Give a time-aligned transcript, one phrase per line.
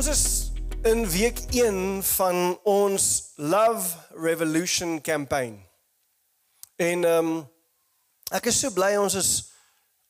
[0.00, 0.52] Ons is
[0.88, 5.66] in week 1 van ons Love Revolution campaign.
[6.76, 7.42] En ehm um,
[8.32, 9.32] ek is so bly ons is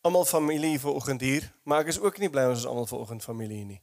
[0.07, 3.65] almal familie vanoggend hier, maar ek is ook nie bly ons is almal vanoggend familie
[3.65, 3.81] nie.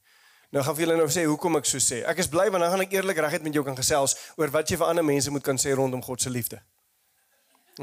[0.56, 2.00] Nou gaan vir julle nou sê hoekom ek so sê.
[2.08, 4.72] Ek is bly want dan gaan ek eerlik reguit met jou kan gesels oor wat
[4.72, 6.62] jy vir ander mense moet kan sê rondom God se liefde.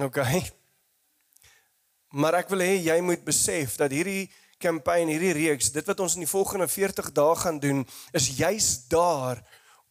[0.01, 0.23] OK.
[2.25, 4.31] Maar ek wil hê jy moet besef dat hierdie
[4.61, 8.69] kampanje, hierdie reeks, dit wat ons in die volgende 40 dae gaan doen, is juis
[8.93, 9.43] daar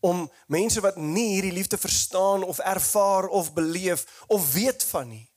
[0.04, 5.28] om mense wat nie hierdie liefde verstaan of ervaar of beleef of weet van nie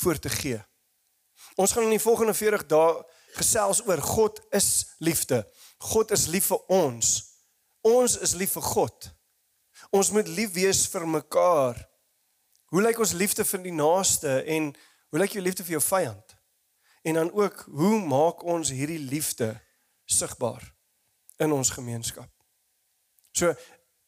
[0.00, 0.60] voor te gee.
[1.54, 2.92] Ons gaan in die volgende 40 dae
[3.36, 5.42] gesels oor God is liefde.
[5.92, 7.10] God is lief vir ons.
[7.84, 9.10] Ons is lief vir God.
[9.90, 11.78] Ons moet lief wees vir mekaar.
[12.70, 14.70] Hoe lyk ons liefde vir die naaste en
[15.10, 16.29] hoe lyk jou liefde vir jou vyand?
[17.02, 19.60] En dan ook, hoe maak ons hierdie liefde
[20.04, 20.74] sigbaar
[21.36, 22.28] in ons gemeenskap?
[23.32, 23.54] So,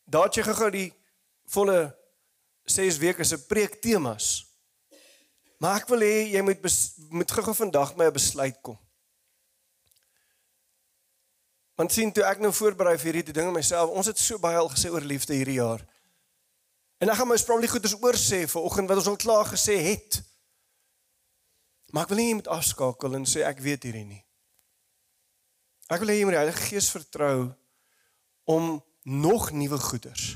[0.04, 0.90] daar het jy gou die
[1.48, 1.78] volle
[2.64, 4.44] 6 weke se preek temas.
[5.62, 6.64] Maar ek wil hê jy moet
[7.10, 8.78] moet gou vandag my 'n besluit kom.
[11.74, 14.68] Want sien toe ek nou voorberei vir hierdie dinge myself, ons het so baie al
[14.68, 15.80] gesê oor liefde hierdie jaar.
[16.98, 19.78] En ek gaan my probably goeders oor sê vir oggend wat ons al klaar gesê
[19.82, 20.22] het.
[21.92, 24.22] Maar ek wil nie jy moet afskakel en sê ek weet hierdie nie.
[25.92, 27.52] Ek wil hê jy moet die Heilige Gees vertrou
[28.48, 30.32] om nog nuwe goeders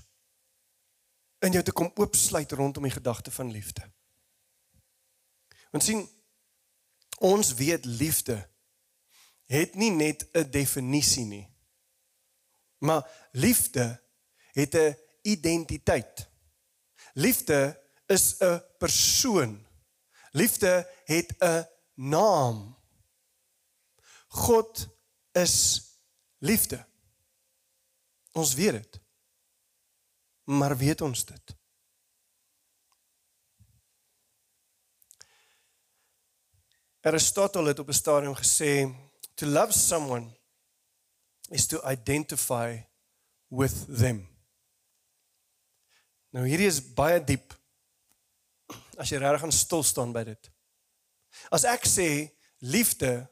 [1.45, 3.85] in jou te kom oopsluit rondom die gedagte van liefde.
[5.71, 6.05] Want sien
[7.19, 8.39] ons weet liefde
[9.47, 11.49] het nie net 'n definisie nie.
[12.79, 14.03] Maar liefde
[14.53, 16.29] het 'n identiteit.
[17.15, 19.66] Liefde is 'n persoon.
[20.37, 22.79] Liefde het 'n naam.
[24.29, 24.89] God
[25.33, 25.55] is
[26.39, 26.87] liefde.
[28.33, 29.01] Ons weet dit.
[30.45, 31.57] Maar weet ons dit?
[37.01, 38.95] Aristotle het op 'n stadium gesê
[39.35, 40.37] to love someone
[41.49, 42.83] is to identify
[43.49, 44.29] with them.
[46.29, 47.65] Nou hierdie is baie diep
[48.97, 50.51] as jy regtig gaan stil staan by dit.
[51.53, 52.09] As ek sê
[52.59, 53.29] liefde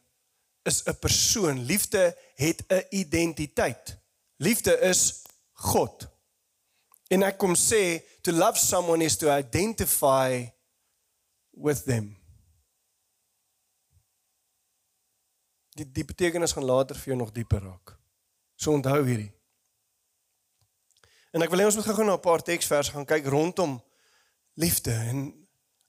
[0.65, 3.99] is 'n persoon, liefde het 'n identiteit.
[4.37, 5.23] Liefde is
[5.53, 6.09] God.
[7.09, 10.51] En ek kom sê to love someone is to identify
[11.51, 12.17] with them.
[15.75, 17.99] Die die betekenis gaan later vir jou nog dieper raak.
[18.57, 19.33] So onthou hierdie.
[21.35, 23.83] En ek wil hê ons moet gou-gou na 'n paar teksverse gaan kyk rondom
[24.55, 25.44] liefde en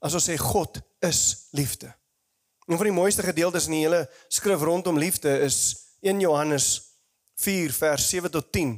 [0.06, 1.90] as ons sê God is liefde.
[2.66, 5.58] Een van die mooiste gedeeltes in die hele skrif rondom liefde is
[6.06, 6.68] 1 Johannes
[7.42, 8.76] 4 vers 7 tot 10.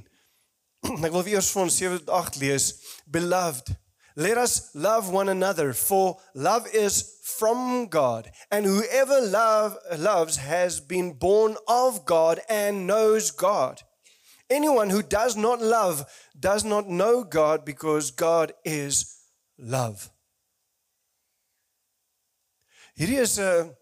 [1.07, 2.69] Ek wil eers van 7 tot 8 lees.
[3.05, 3.73] Beloved,
[4.15, 10.79] let us love one another for love is from God and whoever love loves has
[10.79, 13.83] been born of God and knows God.
[14.49, 16.07] Anyone who does not love
[16.39, 19.19] does not know God because God is
[19.57, 20.09] love.
[22.97, 23.77] Hierdie is 'n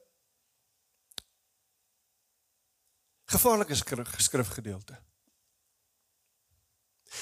[3.26, 4.98] gevaarlike skrif, skrifgedeelte.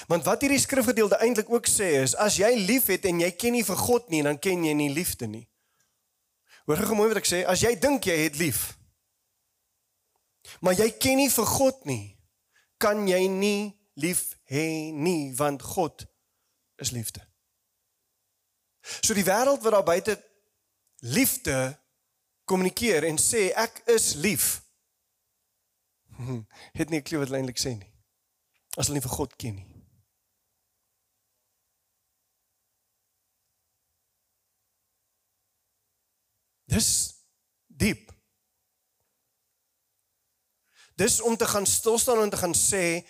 [0.07, 3.65] Want wat hierdie skrifgedeelte eintlik ook sê is as jy liefhet en jy ken nie
[3.65, 5.45] vir God nie, dan ken jy nie liefde nie.
[6.65, 8.77] Hoor gou mooi wat ek sê, as jy dink jy het lief,
[10.63, 12.17] maar jy ken nie vir God nie,
[12.79, 16.05] kan jy nie lief hê nie, want God
[16.81, 17.21] is liefde.
[18.81, 20.17] So die wêreld wat daar buite
[21.03, 21.82] liefde
[22.45, 24.61] kommunikeer en sê ek is lief.
[26.77, 27.91] Het nie klou wat hulle eintlik sê nie.
[28.77, 29.69] As hulle nie vir God ken nie.
[36.73, 36.89] Dis
[37.67, 38.09] diep.
[40.97, 43.03] Dis om te gaan stil staan en te gaan sê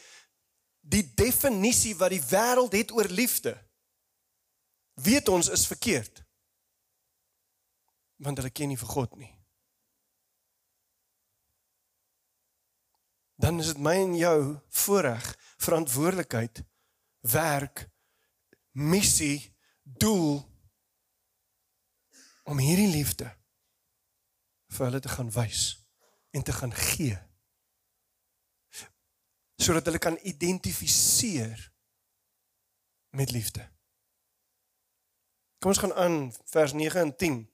[0.84, 3.56] die definisie wat die wêreld het oor liefde
[4.94, 6.23] weet ons is verkeerd
[8.24, 9.32] want hulle ken nie vir God nie.
[13.44, 14.40] Dan is dit my en jou
[14.84, 15.26] voorreg,
[15.64, 16.64] verantwoordelikheid,
[17.34, 17.88] werk,
[18.72, 19.52] missie,
[19.84, 20.40] doel
[22.44, 23.28] om hierdie liefde
[24.74, 25.66] vir hulle te gaan wys
[26.34, 27.20] en te gaan gee
[29.64, 31.72] sodat hulle kan identifiseer
[33.16, 33.64] met liefde.
[35.64, 37.53] Kom ons gaan aan vers 9 en 10.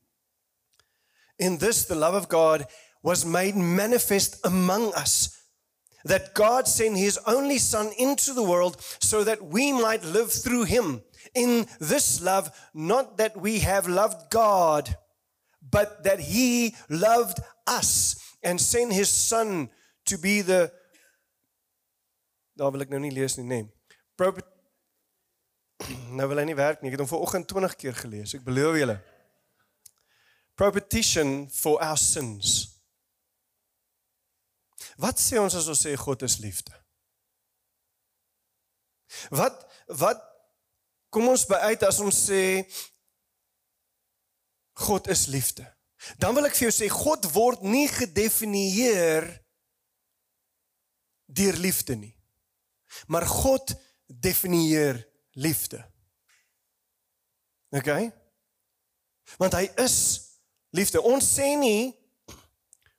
[1.40, 2.66] In this, the love of God
[3.02, 5.42] was made manifest among us,
[6.04, 10.64] that God sent his only son into the world so that we might live through
[10.64, 11.02] him.
[11.34, 14.96] In this love, not that we have loved God,
[15.72, 19.70] but that he loved us and sent his son
[20.06, 20.72] to be the
[22.60, 23.66] Daar wil ek nou nie lees nie, nee.
[24.20, 24.44] Prophet
[26.18, 26.90] Nou wil hy nie werk nie.
[26.92, 28.34] Ek het hom vanoggend 20 keer gelees.
[28.36, 28.98] Ek beloof julle.
[30.60, 32.68] Propitiation for our sins.
[35.00, 36.76] Wat sê ons as ons sê God is liefde?
[39.32, 39.56] Wat
[40.02, 40.20] wat
[41.10, 42.44] kom ons by uit as ons sê
[44.84, 45.64] God is liefde?
[46.20, 49.32] Dan wil ek vir jou sê God word nie gedefinieer
[51.40, 52.16] deur liefde nie.
[53.08, 53.78] Maar God
[54.08, 55.06] definieer
[55.40, 55.80] liefde.
[57.72, 57.94] OK?
[59.40, 59.96] Want hy is
[60.70, 61.02] liefde.
[61.02, 61.96] Ons sê nie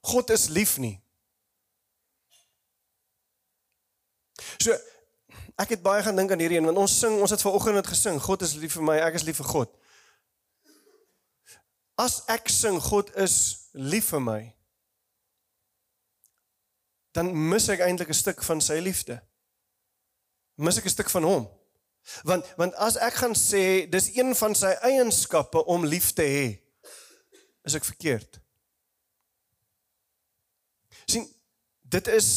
[0.01, 0.97] God is lief nie.
[4.61, 4.73] So
[5.61, 7.93] ek het baie gaan dink aan hierdie een want ons sing, ons het vanoggend dit
[7.93, 9.77] gesing, God is lief vir my, ek is lief vir God.
[12.01, 13.37] As ek sing God is
[13.77, 14.41] lief vir my,
[17.13, 19.21] dan mis ek eintlik 'n stuk van sy liefde.
[20.57, 21.49] Mis ek 'n stuk van hom.
[22.25, 26.70] Want want as ek gaan sê dis een van sy eienskappe om lief te hê,
[27.67, 28.41] is ek verkeerd.
[31.11, 31.27] sien
[31.91, 32.29] dit is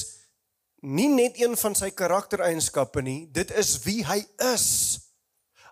[0.81, 4.19] nie net een van sy karaktereienskappe nie, dit is wie hy
[4.51, 4.67] is.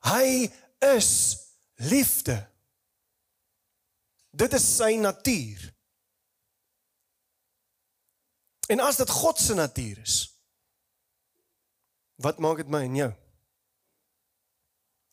[0.05, 0.47] Hy
[0.95, 1.11] is
[1.89, 2.37] liefde.
[4.31, 5.65] Dit is sy natuur.
[8.71, 10.17] En as dit God se natuur is,
[12.21, 13.11] wat maak dit my en jou?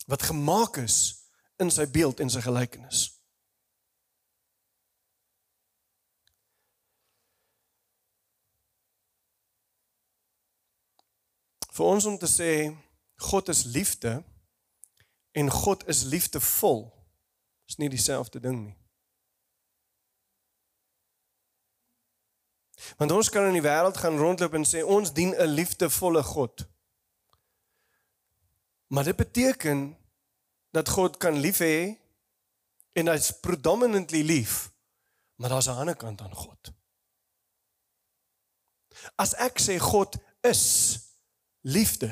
[0.07, 0.99] Wat gemaak is
[1.59, 3.18] in sy beeld en sy gelykenis.
[11.79, 12.51] Vir ons om te sê
[13.29, 14.19] God is liefde
[15.31, 16.89] en God is liefdevol
[17.69, 18.75] is nie dieselfde ding nie.
[22.99, 26.67] Want ons kan in die wêreld gaan rondloop en sê ons dien 'n liefdevolle God.
[28.87, 29.97] Maar dit beteken
[30.71, 31.95] dat God kan lief hê
[32.93, 34.71] en hy's predominantly lief,
[35.35, 36.71] maar daar's 'n ander kant aan God.
[39.15, 41.08] As ek sê God is
[41.61, 42.11] liefde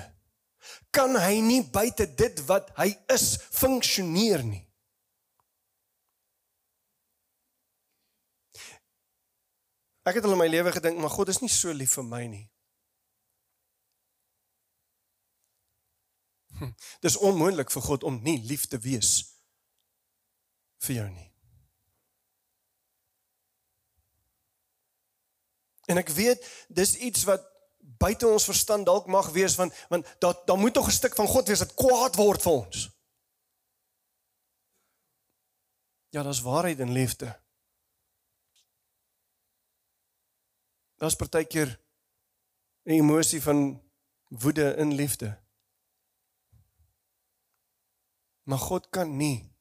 [0.91, 4.63] kan hy nie buite dit wat hy is funksioneer nie.
[10.07, 12.23] Ek het al in my lewe gedink maar God is nie so lief vir my
[12.31, 12.45] nie.
[16.57, 16.73] Hm,
[17.05, 19.19] dis onmoontlik vir God om nie lief te wees
[20.88, 21.27] vir jou nie.
[25.88, 27.45] En ek weet dis iets wat
[27.97, 31.27] buite ons verstand dalk mag wees want want daar daar moet tog 'n stuk van
[31.27, 32.89] God wees wat kwaad word vir ons.
[36.09, 37.39] Ja, daar's waarheid en liefde.
[40.95, 41.79] Daar's partykeer
[42.83, 43.83] 'n emosie van
[44.27, 45.38] woede in liefde.
[48.44, 49.55] Maar God kan nie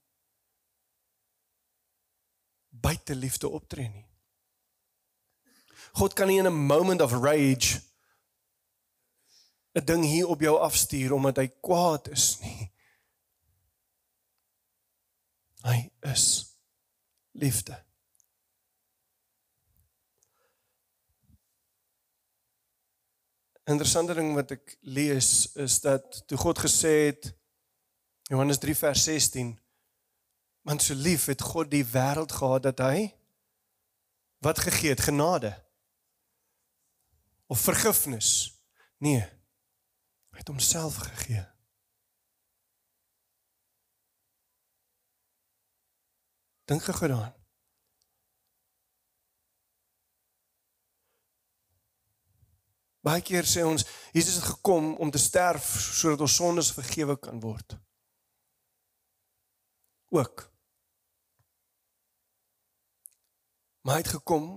[2.68, 4.06] buite liefde optree nie.
[5.92, 7.85] God kan nie in 'n moment of rage
[9.76, 12.72] 'n ding hier op jou afstuur omdat hy kwaad is nie.
[15.60, 16.56] Hy is
[17.36, 17.84] liefde.
[23.66, 27.32] Interessante ding wat ek lees is dat toe God gesê het
[28.30, 29.52] Johannes 3 vers 16
[30.66, 33.10] want so lief het God die wêreld gehad dat hy
[34.42, 35.52] wat gegee het genade
[37.46, 38.30] of vergifnis
[38.98, 39.35] nee
[40.36, 41.40] Hy het homself gegee.
[46.68, 47.32] Dink gou daaraan.
[53.00, 57.40] Baie keer sê ons Jesus het gekom om te sterf sodat ons sondes vergewe kan
[57.40, 57.78] word.
[60.12, 60.44] Ook.
[63.80, 64.52] Maar hy het gekom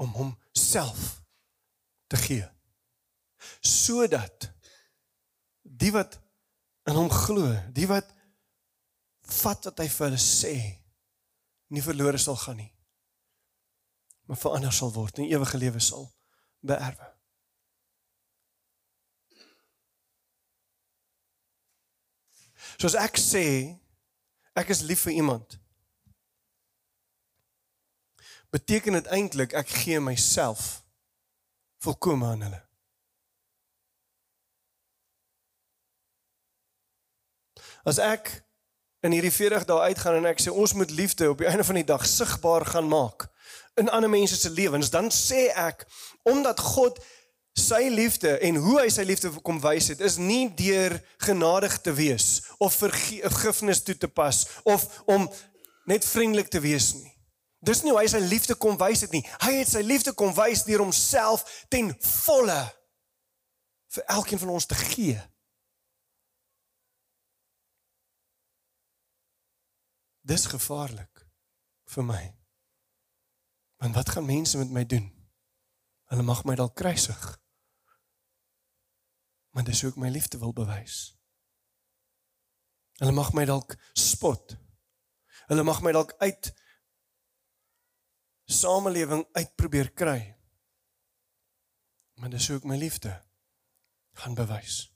[0.00, 1.20] om homself
[2.08, 2.48] te gee
[3.60, 4.54] sodat
[5.64, 6.20] die wat
[6.84, 8.12] in hom glo, die wat
[9.40, 10.54] vat wat hy vir hulle sê,
[11.72, 12.70] nie verlore sal gaan nie.
[14.28, 16.06] Maar verander sal word en ewige lewe sal
[16.64, 17.10] beerwe.
[22.80, 23.44] Soos ek sê,
[24.56, 25.58] ek is lief vir iemand.
[28.54, 30.84] Beteken dit eintlik ek gee myself
[31.84, 32.60] volkome aan hulle.
[37.84, 38.30] As ek
[39.04, 41.76] in hierdie 40 dae uitgaan en ek sê ons moet liefde op die einde van
[41.76, 43.28] die dag sigbaar gaan maak
[43.76, 45.84] in ander mense se lewens, dan sê ek
[46.22, 47.00] omdat God
[47.54, 51.92] sy liefde en hoe hy sy liefde kom wys het is nie deur genadig te
[51.94, 55.28] wees of vergifnis toe te pas of om
[55.86, 57.12] net vriendelik te wees nie.
[57.64, 59.22] Dis nie hoe hy sy liefde kom wys het nie.
[59.44, 61.92] Hy het sy liefde kom wys deur homself ten
[62.24, 62.60] volle
[63.94, 65.20] vir elkeen van ons te gee.
[70.24, 71.26] Dis gevaarlik
[71.92, 72.22] vir my.
[73.82, 75.10] Want wat gaan mense met my doen?
[76.08, 77.24] Hulle mag my dalk kruisig.
[79.52, 81.12] Maar dis hoe ek my liefde wil bewys.
[83.02, 84.56] Hulle mag my dalk spot.
[85.50, 86.54] Hulle mag my dalk uit
[88.48, 90.18] samelewing uitprobeer kry.
[92.20, 93.12] Maar dis hoe ek my liefde
[94.22, 94.93] gaan bewys.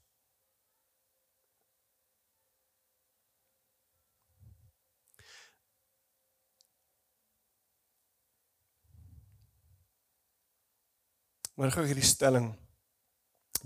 [11.59, 12.53] Maar gou hierdie stelling.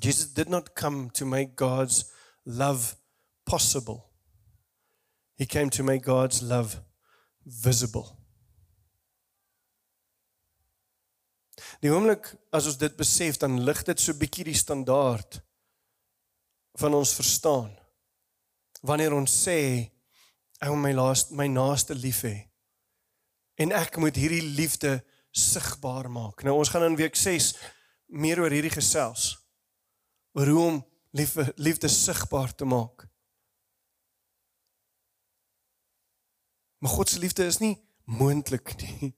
[0.02, 2.08] Jesus did not come to make God's
[2.44, 2.96] love
[3.46, 4.10] possible.
[5.38, 6.82] He came to make God's love
[7.46, 8.08] visible.
[11.86, 15.38] Die oomblik as ons dit besef, dan lig dit so bietjie die standaard
[16.82, 17.70] van ons verstaan.
[18.82, 19.60] Wanneer ons sê
[20.58, 22.38] ek wil my laaste my naaste lief hê
[23.62, 24.96] en ek moet hierdie liefde
[25.30, 26.42] sigbaar maak.
[26.42, 27.52] Nou ons gaan in week 6
[28.14, 29.34] meer oor hierdie gesels.
[30.38, 30.78] Oor hoe om
[31.18, 33.08] liefde liefde sigbaar te maak.
[36.78, 39.14] Maar God se liefde is nie moontlik nie.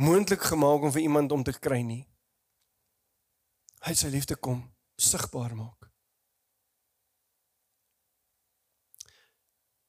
[0.00, 2.04] Moontlik gemaak om vir iemand om te kry nie.
[3.84, 4.62] Hy sy liefde kom
[5.00, 5.88] sigbaar maak.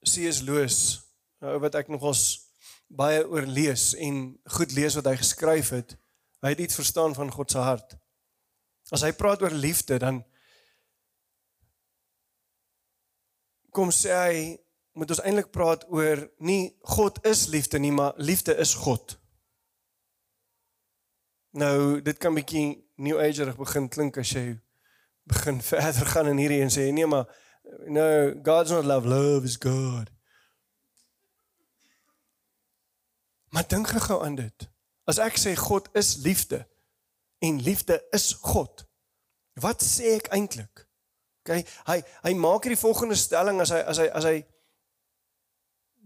[0.02, 0.42] C.S.
[0.42, 0.78] Lewis,
[1.44, 2.50] nou wat ek nogals
[2.90, 4.24] baie oor lees en
[4.58, 5.94] goed lees wat hy geskryf het,
[6.42, 8.01] hy het iets verstaan van God se hart.
[8.92, 10.22] As hy praat oor liefde dan
[13.72, 14.40] kom sê hy
[15.00, 19.16] moet ons eintlik praat oor nie God is liefde nie, maar liefde is God.
[21.56, 24.46] Nou, dit kan bietjie new agerig begin klink as jy
[25.32, 27.28] begin verder gaan in hierdie en sê nee, maar
[27.88, 28.08] no,
[28.44, 30.12] God's not love, love is God.
[33.52, 34.68] Maar dink gou aan dit.
[35.08, 36.64] As ek sê God is liefde,
[37.42, 38.86] en liefde is God.
[39.60, 40.86] Wat sê ek eintlik?
[41.42, 44.36] OK, hy hy maak hierdie volgende stelling as hy as hy as hy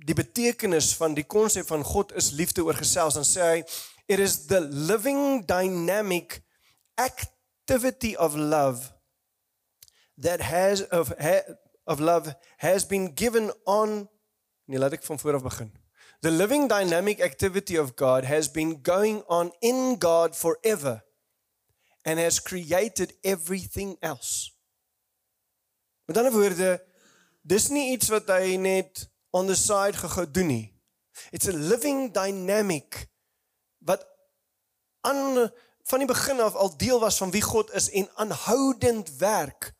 [0.07, 3.59] die betekenis van die konsep van God is liefde oorgesels dan sê hy
[4.07, 6.39] it is the living dynamic
[6.95, 8.93] activity of love
[10.15, 11.11] that has of
[11.85, 14.05] of love has been given on
[14.71, 15.73] nee laat ek van voor af begin
[16.23, 21.01] the living dynamic activity of God has been going on in God forever
[22.05, 24.53] and has created everything else.
[26.05, 26.83] Met ander woorde,
[27.41, 30.67] dis nie iets wat hy net on the side gegou doen nie.
[31.33, 33.07] It's a living dynamic
[33.81, 34.05] wat
[35.01, 35.49] aan
[35.85, 39.73] van die begin af al deel was van wie God is en aanhoudend werk.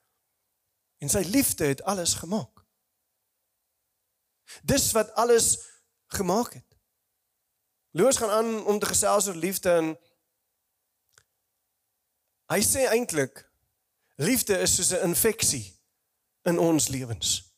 [0.98, 2.62] En sy liefde het alles gemaak.
[4.62, 5.58] Dis wat alles
[6.14, 6.78] gemaak het.
[7.92, 9.98] Loos gaan aan om te gesels oor liefde en
[12.52, 13.42] Hy sê eintlik
[14.22, 15.74] liefde is soos 'n infeksie
[16.46, 17.54] in ons lewens.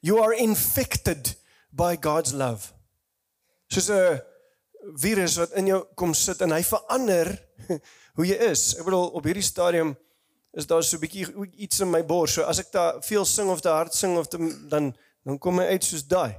[0.00, 1.36] You are infected
[1.70, 2.72] by God's love.
[3.66, 4.22] Soos 'n
[4.98, 7.48] virus wat in jou kom sit en hy verander
[8.16, 8.74] hoe jy is.
[8.78, 9.96] Ek bedoel op hierdie stadium
[10.52, 12.32] is daar so 'n bietjie iets in my bors.
[12.32, 15.58] So as ek daar veel sing of te hard sing of te, dan dan kom
[15.58, 16.34] hy uit soos daai.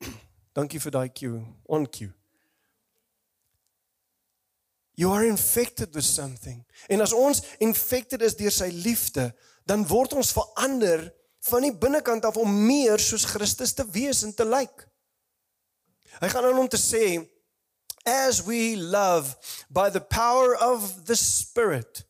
[0.56, 1.40] Dankie vir daai cue.
[1.66, 2.12] On cue.
[4.94, 6.64] You are infected with something.
[6.86, 9.32] En as ons infected is deur sy liefde,
[9.66, 11.08] dan word ons verander
[11.48, 14.86] van die binnekant af om meer soos Christus te wees en te lyk.
[16.20, 17.18] Hy gaan aan om te sê
[18.06, 19.34] as we love
[19.68, 22.04] by the power of the spirit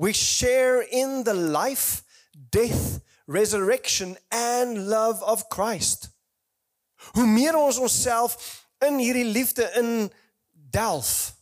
[0.00, 2.02] we share in the life
[2.50, 6.10] death resurrection and love of Christ.
[7.12, 10.08] Hoe meer ons onsself in hierdie liefde in
[10.52, 11.36] delf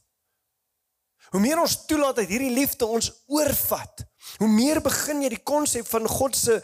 [1.30, 4.04] Hoe meer ons toelaat dat hierdie liefde ons oorvat,
[4.40, 6.60] hoe meer begin jy die konsep van God se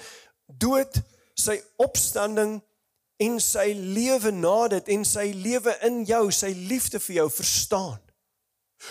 [0.46, 0.96] dood,
[1.36, 2.56] sy opstanding
[3.24, 8.00] en sy lewe na dit en sy lewe in jou, sy liefde vir jou verstaan.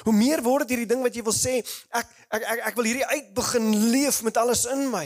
[0.03, 1.59] Hoe meer word dit hierdie ding wat jy wil sê,
[1.93, 5.05] ek ek ek, ek wil hierdie uit begin leef met alles in my.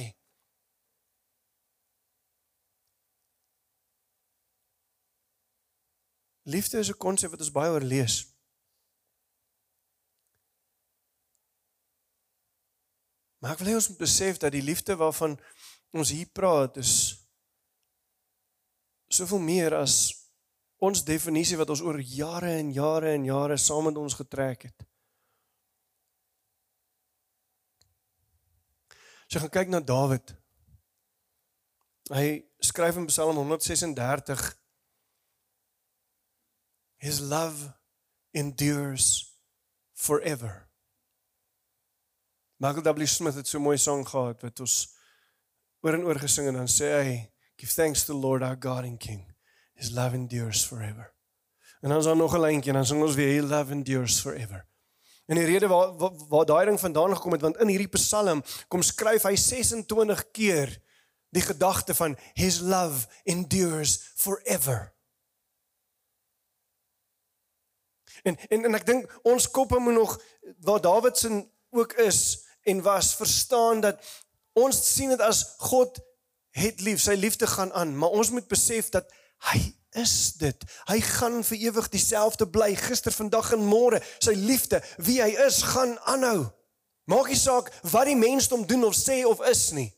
[6.47, 8.36] Liefde is 'n konsep wat ons baie oor lees.
[13.47, 15.37] Maar ek wil hê ons moet besef dat die liefde waarvan
[15.95, 16.91] ons hier praat is
[19.07, 19.93] soveel meer as
[20.83, 24.83] ons definisie wat ons oor jare en jare en jare saam met ons getrek het.
[29.23, 30.35] As jy gaan kyk na Dawid.
[32.11, 32.27] Hy
[32.59, 34.57] skryf in Psalm 136
[36.99, 37.71] His love
[38.35, 39.37] endures
[39.95, 40.66] forever.
[42.57, 44.95] Michael W Smith het so 'n mooi sang gehad wat ons
[45.81, 48.83] oor en oor gesing en dan sê hy give thanks to the Lord our God
[48.83, 49.35] and King.
[49.73, 51.13] His love endures forever.
[51.81, 54.21] En dan is daar nog 'n lyntjie en dan sing ons weer his love endures
[54.21, 54.65] forever.
[55.25, 58.43] En die rede waar waar, waar daai ding vandaan gekom het want in hierdie Psalm
[58.67, 60.81] kom skryf hy 26 keer
[61.29, 64.93] die gedagte van his love endures forever.
[68.23, 70.21] En en en ek dink ons koppe moet nog
[70.59, 74.01] waar Dawid se ook is en was verstaan dat
[74.57, 75.99] ons sien dit as God
[76.57, 79.09] het lief, sy liefde gaan aan, maar ons moet besef dat
[79.51, 79.59] hy
[79.97, 80.65] is dit.
[80.89, 84.01] Hy gaan vir ewig dieselfde bly, gister, vandag en môre.
[84.23, 86.47] Sy liefde, wie hy is, gaan aanhou.
[87.07, 89.89] Maak nie saak wat die mensdom doen of sê of is nie.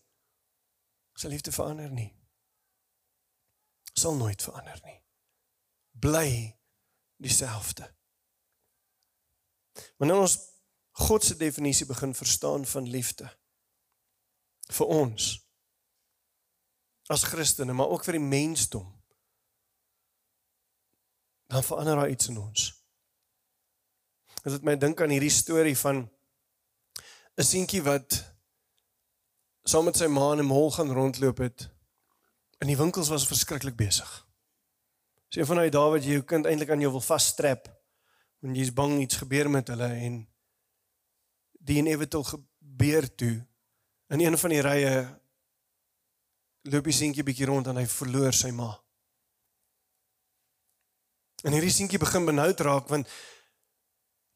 [1.17, 2.11] Sy liefde verander nie.
[3.97, 4.99] Sal nooit verander nie.
[5.99, 6.29] Bly
[7.19, 7.89] dieselfde.
[9.97, 10.37] Wanneer ons
[10.99, 13.29] God se definisie begin verstaan van liefde
[14.69, 15.29] vir ons
[17.09, 18.85] as Christene, maar ook vir die mensdom,
[21.49, 22.67] dan verander daar iets in ons.
[24.43, 26.05] Dit het my dink aan hierdie storie van
[27.39, 28.19] 'n seentjie wat
[29.63, 31.69] saam met sy ma in 'n mall gaan rondloop het.
[32.59, 34.27] En die winkels was verskriklik besig.
[35.29, 37.67] Sien van daai dae wat jy jou kind eintlik aan jou wil vasstrap
[38.39, 40.28] want jy's bang iets gebeur met hulle en
[41.69, 43.35] die inevitable gebeur toe.
[44.09, 44.93] In een van die rye
[46.69, 48.71] loop die seentjie bietjie rond en hy verloor sy ma.
[51.45, 53.07] En hierdie seentjie begin benoud raak want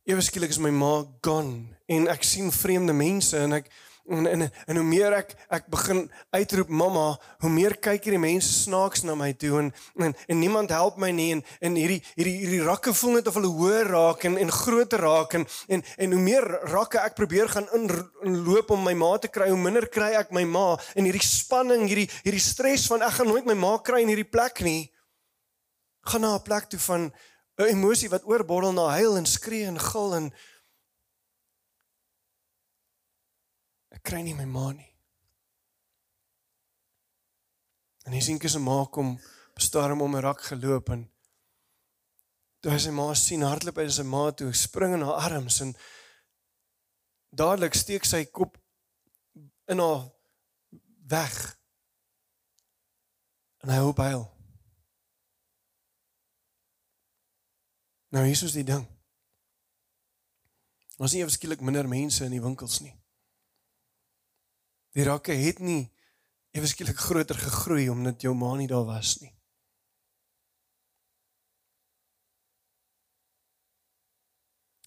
[0.07, 0.93] ewe skielik is my ma
[1.23, 3.67] gone en ek sien vreemde mense en ek
[4.05, 6.01] en en, en hoe meer ek ek begin
[6.35, 7.05] uitroep mamma,
[7.39, 11.11] hoe meer kyk hierdie mense snaaks na my toe en en, en niemand help my
[11.15, 14.51] nie en en hierdie hierdie hierdie rakke voel net of hulle hoër raak en en
[14.51, 19.15] groter raak en en en hoe meer rakke ek probeer gaan inloop om my ma
[19.17, 23.05] te kry, hoe minder kry ek my ma en hierdie spanning, hierdie hierdie stres van
[23.07, 24.91] ek gaan nooit my ma kry in hierdie plek nie
[26.03, 27.11] gaan na 'n plek toe van
[27.57, 30.33] 'n emosie wat oorborrel na huil en skree en gil en
[34.03, 34.89] kry nie my ma nie.
[38.03, 39.19] En hy sien kies 'n ma kom
[39.55, 41.09] bestorm om 'n rak geloop en
[42.61, 45.75] toe hy sy ma sien hardloop hy sy ma toe spring in haar arms en
[47.31, 48.57] dadelik steek sy kop
[49.67, 50.11] in haar
[51.15, 51.57] weg
[53.63, 54.13] en hy hoop hy
[58.13, 58.83] Nou is die ding.
[61.01, 62.93] Ons nie eweskielik minder mense in die winkels nie.
[64.93, 65.87] Die rakke het nie
[66.53, 69.31] eweskielik groter gegroei omdat jou ma nie daar was nie.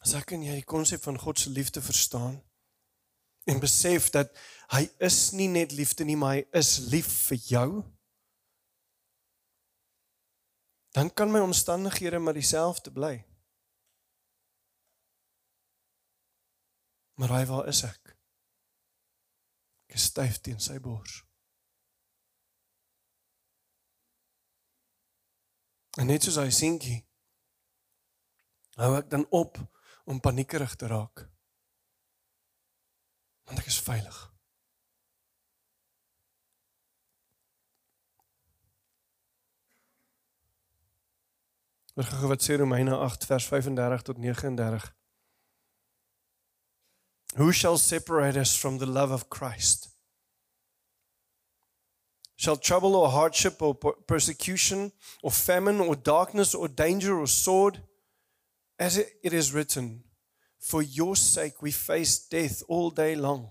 [0.07, 2.39] As ek kan jy die konsep van God se liefde verstaan
[3.51, 4.31] en besef dat
[4.75, 7.69] hy is nie net liefde nie, maar hy is lief vir jou.
[10.97, 13.25] dan kan my omstandighede maar dieselfde bly.
[17.21, 18.06] Maar hy waar is ek?
[19.87, 21.23] Ek is styf teen sy bors.
[25.97, 27.01] En net soos hy seentjie
[28.77, 29.57] hou ek dan op
[30.05, 31.25] om paniekerig te raak.
[33.47, 34.19] Want ek is veilig.
[41.97, 44.91] Hoor gou wat sê Romeine 8 vers 35 tot 39.
[47.37, 49.91] Who shall separate us from the love of Christ?
[52.35, 57.81] Shall trouble or hardship or persecution or famine or darkness or danger or sword?
[58.79, 60.05] As it is written,
[60.59, 63.51] For your sake we face death all day long.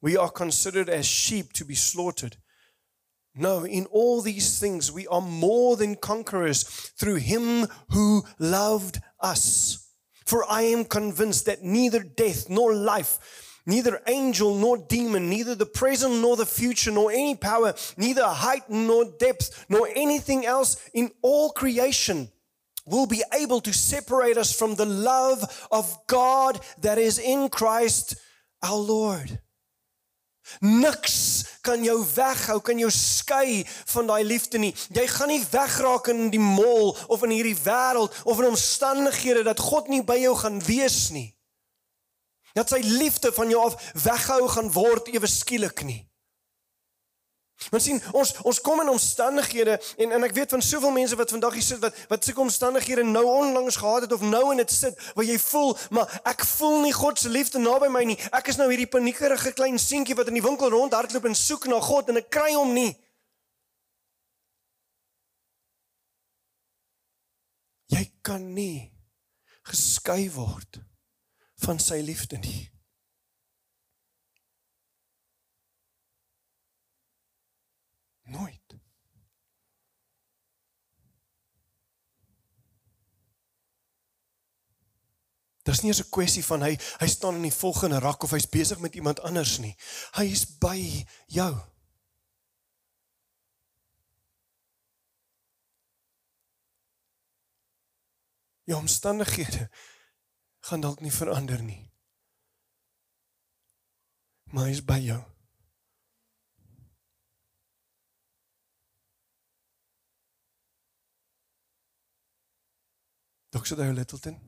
[0.00, 2.36] We are considered as sheep to be slaughtered.
[3.34, 9.87] No, in all these things we are more than conquerors through him who loved us.
[10.28, 15.64] For I am convinced that neither death nor life, neither angel nor demon, neither the
[15.64, 21.10] present nor the future, nor any power, neither height nor depth, nor anything else in
[21.22, 22.28] all creation
[22.84, 28.16] will be able to separate us from the love of God that is in Christ
[28.62, 29.38] our Lord.
[30.60, 34.74] Niks kan jou weghou, kan jou skei van daai liefde nie.
[34.94, 39.60] Jy gaan nie wegraak in die mol of in hierdie wêreld of in omstandighede dat
[39.60, 41.28] God nie by jou gaan wees nie.
[42.56, 46.07] Dat sy liefde van jou af weghou gaan word ewe skielik nie.
[47.70, 51.32] Want sien, ons ons kom in omstandighede en en ek weet van soveel mense wat
[51.34, 54.70] vandag hier sit wat wat sulke omstandighede nou onlangs gehad het of nou in dit
[54.72, 58.18] sit waar jy voel, maar ek voel nie God se liefde naby my nie.
[58.30, 61.82] Ek is nou hierdie paniekerige klein seentjie wat in die winkel rondhardloop en soek na
[61.82, 62.92] God en ek kry hom nie.
[67.90, 68.92] Jy kan nie
[69.66, 70.78] geskei word
[71.66, 72.68] van sy liefde nie.
[78.28, 78.76] Nooit.
[85.68, 88.78] Dis nie 'n kwessie van hy hy staan in die volgende rak of hy's besig
[88.78, 89.76] met iemand anders nie.
[90.16, 91.54] Hy is by jou.
[98.64, 99.70] Jou omstandighede
[100.60, 101.92] gaan dalk nie verander nie.
[104.52, 105.37] Maar hy is by jou.
[113.58, 113.76] Dr.
[113.76, 114.38] Dale Littleton.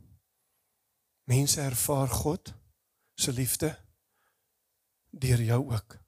[1.25, 2.55] Mense ervaar God
[3.15, 3.79] se liefde
[5.11, 5.99] deur jou ook.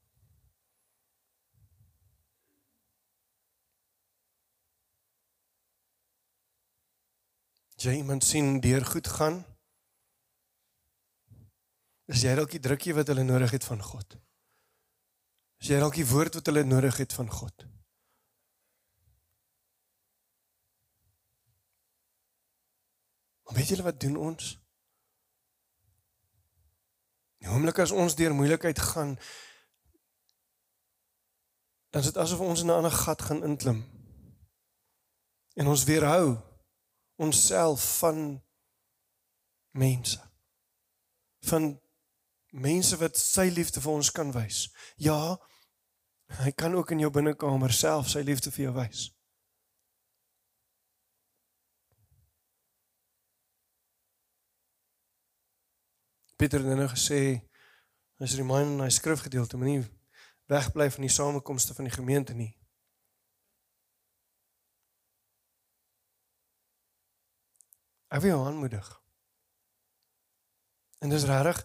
[7.83, 9.43] Jy iemand sien deur goed gaan.
[12.07, 14.15] Is jy dalk die drukkie wat hulle nodig het van God?
[15.59, 17.67] Is jy dalk die woord wat hulle nodig het van God?
[23.53, 24.59] Weet julle wat doen ons?
[27.43, 29.17] Die oomblik as ons deur moeilikheid gaan,
[31.91, 33.85] dan is dit asof ons in 'n ander gat gaan inklim.
[35.55, 36.39] En ons weerhou
[37.17, 38.43] onsself van
[39.71, 40.21] mense.
[41.41, 41.81] Van
[42.49, 44.69] mense wat sy liefde vir ons kan wys.
[44.97, 45.39] Ja,
[46.27, 49.11] hy kan ook in jou binnekamer self sy liefde vir jou wys.
[56.43, 57.39] Pieter het nou gesê
[58.19, 59.85] as jy my in hy skrifgedeelte moenie
[60.51, 62.49] wegbly van die samekomste van die gemeente nie.
[68.11, 68.91] Ek wil jou aanmoedig.
[70.99, 71.63] En dis regtig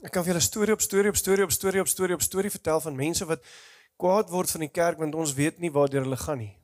[0.00, 2.56] ek kan vir julle storie op storie op storie op storie op storie op storie
[2.56, 3.44] vertel van mense wat
[4.00, 6.54] kwaad word van die kerk want ons weet nie waar hulle gaan nie.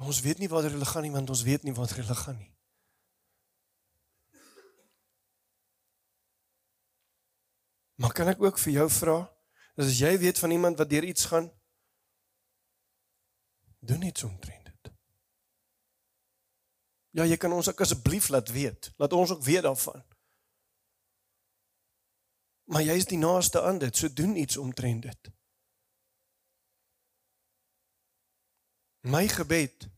[0.00, 2.38] Maar ons weet nie waar hulle gaan nie want ons weet nie waar hulle gaan
[2.40, 2.54] nie.
[8.00, 9.16] Maar kan ek ook vir jou vra,
[9.76, 11.50] as jy weet van iemand wat deur iets gaan,
[13.84, 14.92] doen iets omtrent dit.
[17.20, 18.88] Ja, jy kan ons ook asseblief laat weet.
[18.96, 20.00] Laat ons ook weet daarvan.
[22.72, 25.32] Maar jy is die naaste aan dit, so doen iets omtrent dit.
[29.00, 29.88] My gebed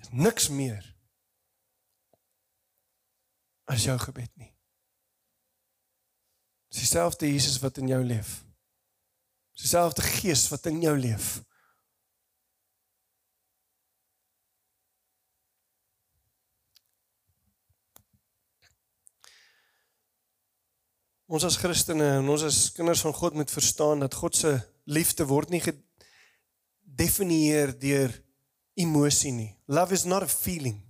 [0.00, 0.84] is niks meer
[3.64, 4.52] as jou gebed nie.
[6.68, 8.42] Dis dieselfde Jesus wat in jou leef.
[9.56, 11.40] Dis dieselfde Gees wat in jou leef.
[21.26, 24.52] Ons as Christene en ons as kinders van God moet verstaan dat God se
[24.84, 25.64] liefde word nie
[26.96, 28.24] definieer deur
[28.74, 29.58] emosie nie.
[29.66, 30.86] Love is not a feeling.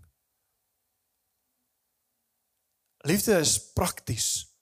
[3.07, 4.57] Liefde is prakties.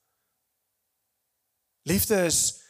[1.83, 2.62] Liefde is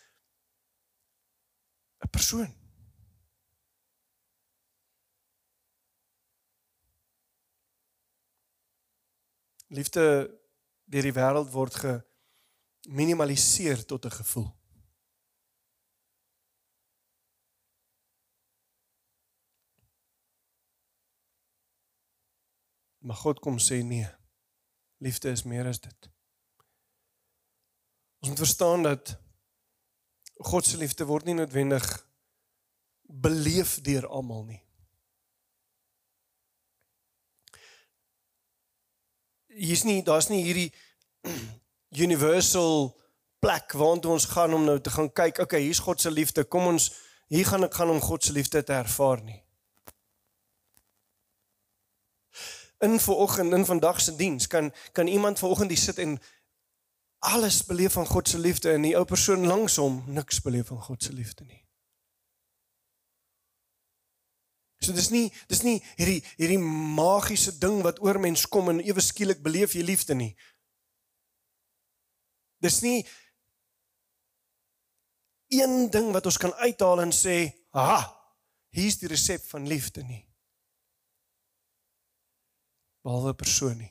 [1.99, 2.55] 'n persoon.
[9.67, 10.41] Liefde
[10.85, 14.64] deur die wêreld word geminimaliseer tot 'n gevoel.
[23.05, 24.09] Maar God kom sê nee.
[25.05, 26.11] Liefde is meer as dit.
[28.25, 29.19] Ons moet verstaan dat
[30.49, 31.85] God se liefde word nie noodwendig
[33.05, 34.63] beleef deur almal nie.
[39.53, 40.71] Hier's nie daar's nie hierdie
[42.07, 42.89] universal
[43.45, 46.49] plek waartoe ons gaan om nou te gaan kyk, okay, hier's God se liefde.
[46.49, 46.89] Kom ons
[47.29, 49.44] hier gaan ek gaan om God se liefde te ervaar nie.
[52.85, 56.19] In vanoggend in vandag se diens kan kan iemand vanoggend hier sit en
[57.25, 60.83] alles beleef van God se liefde en die ou persoon langs hom niks beleef van
[60.83, 61.63] God se liefde nie.
[64.85, 69.01] So dis nie dis nie hierdie hierdie magiese ding wat oor mens kom en ewe
[69.01, 70.35] skielik beleef jy liefde nie.
[72.61, 73.01] Dis nie
[75.49, 78.21] een ding wat ons kan uithaal en sê, "Ha,
[78.71, 80.34] hier's die resep van liefde nie."
[83.05, 83.91] Behalwe persoon nie.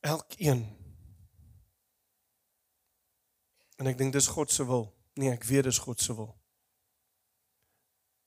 [0.00, 0.64] Elkeen.
[3.78, 4.88] En ek dink dis God se wil.
[5.14, 6.32] Nee, ek weet dis God se wil.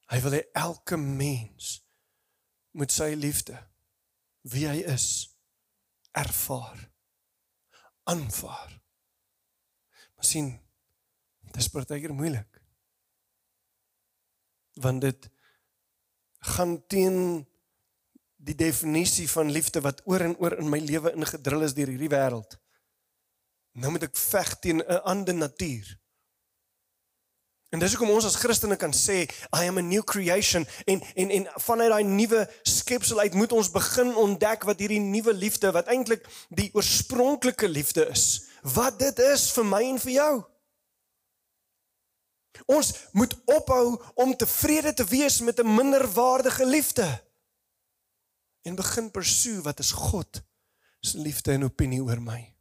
[0.10, 1.74] Hy wil hê elke mens
[2.72, 3.60] moet sy liefde
[4.48, 5.10] wie hy is
[6.16, 6.88] ervaar
[8.10, 8.72] aanvaar.
[10.16, 10.54] Maar sien,
[11.54, 12.59] dis partykeer moeilik.
[14.80, 15.30] Want dit
[16.56, 17.46] gaan teen
[18.40, 22.12] die definisie van liefde wat oor en oor in my lewe ingedrul is deur hierdie
[22.12, 22.56] wêreld.
[23.80, 26.00] Nou moet ek veg teen 'n ander natuur.
[27.70, 31.30] En dis hoekom ons as Christene kan sê I am a new creation en en
[31.30, 35.92] en vanuit daai nuwe skepsel uit moet ons begin ontdek wat hierdie nuwe liefde wat
[35.94, 38.48] eintlik die oorspronklike liefde is.
[38.64, 40.34] Wat dit is vir my en vir jou.
[42.66, 47.24] Ons moet ophou om tevrede te wees met 'n minderwaardige liefde
[48.62, 50.42] en begin pursue wat is God
[51.00, 52.56] se liefde en opinie oor my.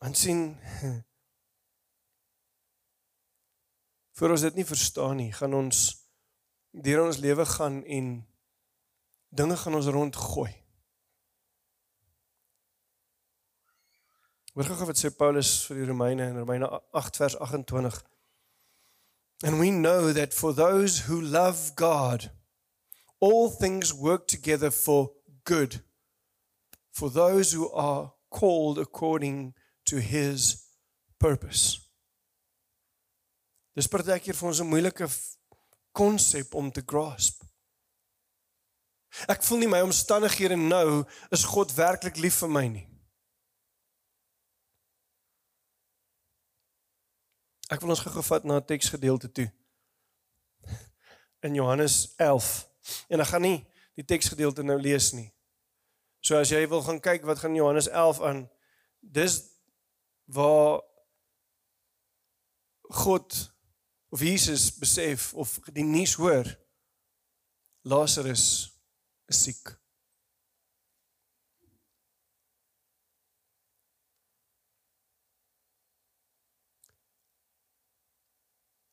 [0.00, 0.56] Want sien
[4.18, 6.00] vir ons dit nie verstaan nie, gaan ons
[6.70, 8.10] deur ons lewe gaan en
[9.28, 10.59] dinge gaan ons rondgooi.
[14.60, 18.02] Hoor gou wat sê Paulus vir die Romeine in Romeine 8 vers 28.
[19.42, 22.28] And we know that for those who love God
[23.20, 25.12] all things work together for
[25.44, 25.80] good
[26.92, 29.54] for those who are called according
[29.86, 30.66] to his
[31.18, 31.80] purpose.
[33.74, 35.08] Dis partykeer vir ons 'n moeilike
[35.96, 37.40] konsep om te grasp.
[39.26, 42.89] Ek voel nie my omstandighede nou is God werklik lief vir my nie.
[47.70, 49.52] Ek wil ons gou-gou vat na 'n teksgedeelte toe.
[51.46, 52.68] In Johannes 11.
[53.08, 55.30] En ek gaan nie die teksgedeelte nou lees nie.
[56.20, 58.50] So as jy wil gaan kyk wat gaan Johannes 11 aan,
[59.00, 59.42] dis
[60.24, 60.82] waar
[62.90, 63.54] God
[64.08, 66.58] of Jesus besef of die nuus hoor
[67.82, 68.74] Lazarus
[69.26, 69.79] is siek.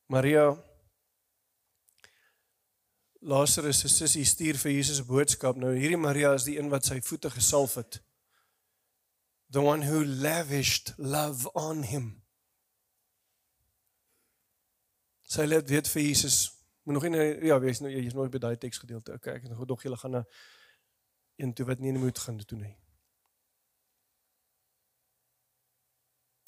[0.08, 0.56] Maria
[3.20, 5.56] Lazarus se sussie stuur vir Jesus 'n boodskap.
[5.56, 8.02] Nou hierdie Maria is die een wat sy voete gesalf het
[9.50, 12.24] the one who lavished love on him.
[15.28, 16.52] Sy het weet vir Jesus.
[16.84, 19.14] Moet nog nie ja, wees nou jy's nog by daai teksgedeelte.
[19.20, 20.24] Okay, ek het nog julle gaan na
[21.36, 22.76] een toe wat nie moet gaan doen nie.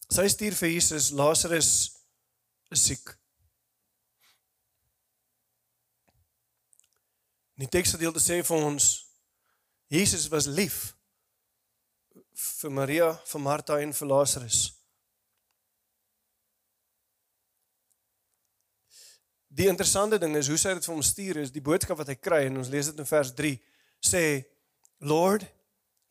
[0.10, 1.72] Sy stuur vir Jesus, Lazarus
[2.74, 3.12] is siek.
[7.60, 8.90] Die teksgedeelte sê vir ons
[9.92, 10.94] Jesus was lief
[12.40, 14.60] vir Maria, vir Martha en vir Lazarus.
[19.50, 22.16] Die interessante ding is hoe sy dit vir hom stuur is die boodskap wat hy
[22.16, 23.54] kry en ons lees dit in vers 3
[24.08, 24.24] sê
[25.04, 25.44] Lord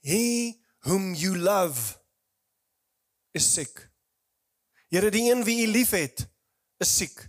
[0.04, 1.96] he whom you love
[3.32, 3.87] is sick.
[4.92, 6.26] Here die een wie u liefhet
[6.82, 7.24] is siek.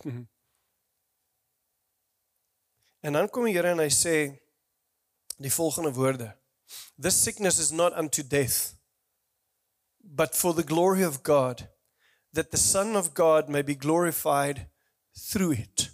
[3.02, 4.16] en dan kom die Here en hy sê
[5.42, 6.30] die volgende woorde.
[6.96, 8.74] This sickness is not unto death,
[10.02, 11.68] but for the glory of God,
[12.32, 14.68] that the Son of God may be glorified
[15.12, 15.90] through it.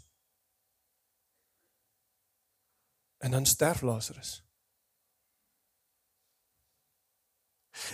[3.18, 4.42] En dan sterf Lazarus.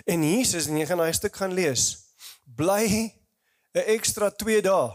[0.05, 1.85] En Jesus, en jy gaan daai stuk gaan lees,
[2.45, 3.15] bly
[3.75, 4.93] 'n ekstra 2 dae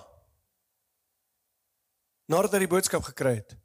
[2.29, 3.58] nadat hy die boodskap gekry het.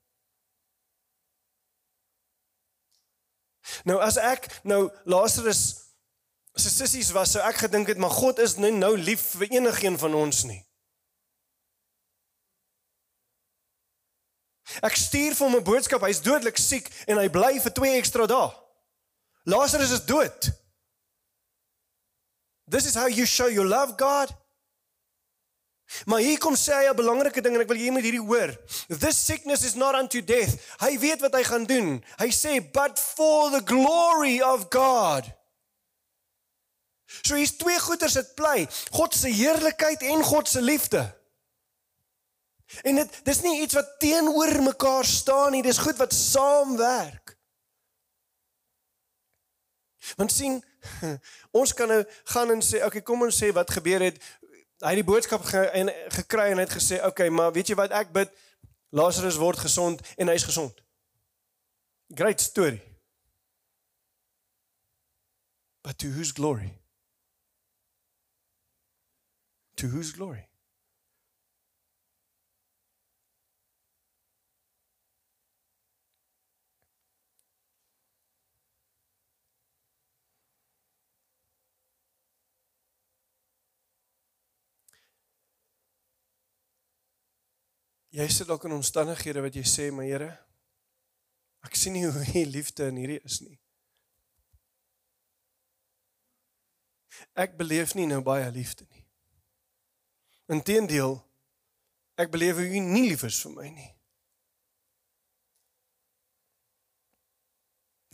[3.84, 5.62] Nou as ek nou Lazarus
[6.54, 10.00] se sissies was, sou ek gedink het maar God is nie nou lief vir enigiemand
[10.04, 10.60] van ons nie.
[14.82, 18.26] Ek stuur vir hom 'n boodskap, hy's dodelik siek en hy bly vir 2 ekstra
[18.26, 18.52] dae.
[19.44, 20.50] Lazarus is dood.
[22.66, 24.32] This is how you show you love God.
[26.04, 28.50] Maar hier kom sê hy 'n belangrike ding en ek wil jy moet hierdie hoor.
[28.88, 30.56] This sickness is not unto death.
[30.80, 32.04] Hy weet wat hy gaan doen.
[32.18, 35.24] Hy sê but for the glory of God.
[37.22, 38.68] So hier's twee goeters wat bly.
[38.90, 41.04] God se heerlikheid en God se liefde.
[42.82, 47.36] En dit dis nie iets wat teenoor mekaar staan nie, dis goed wat saamwerk.
[50.16, 50.58] Want sien,
[51.60, 52.00] ons kan nou
[52.34, 54.18] gaan en sê, okay, kom ons sê wat gebeur het.
[54.84, 57.76] Hy het die boodskap ge, en gekry en hy het gesê, okay, maar weet jy
[57.78, 58.32] wat ek bid?
[58.92, 60.76] Lazarus word gesond en hy's gesond.
[62.12, 62.82] Great story.
[65.82, 66.74] But to whose glory?
[69.80, 70.44] To whose glory?
[88.14, 90.30] Jy sit dalk in omstandighede wat jy sê, "Maar Here,
[91.66, 93.58] ek sien nie hoe U liefde in hierdie is nie."
[97.34, 99.02] Ek beleef nie nou baie liefde nie.
[100.46, 101.18] Inteendeel,
[102.16, 103.90] ek beleef U nie lief is vir my nie.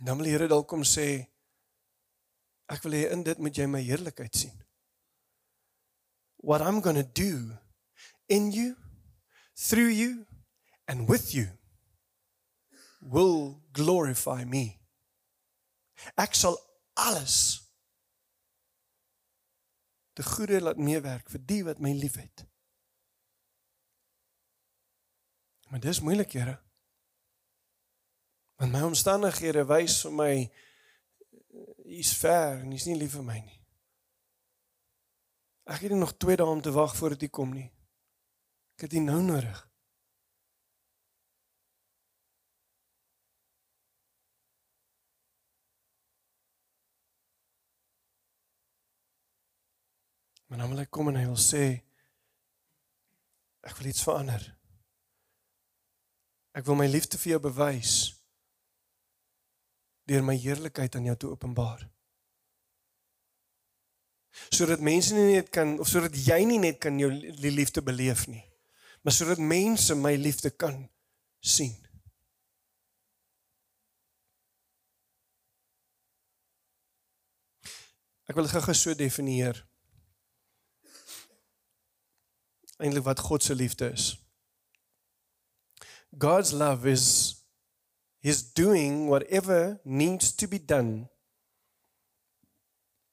[0.01, 1.27] Dan wil die Here dalk kom sê,
[2.67, 4.63] "Ek wil hê in dit moet jy my heerlikheid sien."
[6.37, 7.59] What I'm going to do
[8.27, 8.75] in you
[9.55, 10.25] through you
[10.87, 11.47] and with you
[13.01, 14.79] will glorify me.
[16.17, 16.57] Ek sal
[16.93, 17.61] alles
[20.13, 22.45] te goeie laat meewerk vir die wat my liefhet.
[25.71, 26.59] Maar dis moeilik, Here.
[28.59, 30.33] Want my omstandighede wys vir my
[31.87, 33.57] hy's ver en hy's nie lief vir my nie.
[35.71, 37.69] Ek het nog 2 dae om te wag voordat hy kom nie.
[38.81, 39.57] Ek het dit nou nodig.
[50.47, 51.61] Maar dan wil hy kom en hy wil sê
[53.61, 54.49] ek wil iets verander.
[56.57, 57.95] Ek wil my liefde vir jou bewys
[60.09, 61.85] deur my heerlikheid aan jou te openbaar.
[64.49, 67.13] Sodat mense nie net kan of sodat jy nie net kan jou
[67.45, 68.47] liefde beleef nie
[69.01, 70.89] maar sodat mense my liefde kan
[71.39, 71.73] sien.
[78.29, 79.57] Ek wil gou-gou so definieer.
[82.79, 84.13] Eindelik wat God se liefde is.
[86.17, 87.35] God's love is
[88.21, 91.09] his doing whatever needs to be done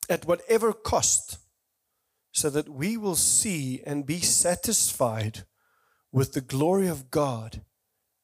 [0.08, 1.38] at whatever cost
[2.32, 5.44] so that we will see and be satisfied
[6.12, 7.62] with the glory of God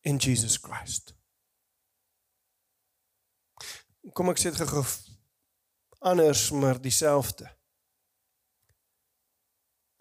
[0.02, 1.14] in Jesus Christ.
[4.12, 4.72] Kom ek sê dit
[6.04, 7.48] anders maar dieselfde.